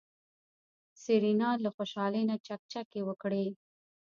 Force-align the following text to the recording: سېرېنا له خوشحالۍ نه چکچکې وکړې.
سېرېنا 1.01 1.49
له 1.63 1.69
خوشحالۍ 1.75 2.23
نه 2.29 2.35
چکچکې 2.47 3.01
وکړې. 3.07 3.45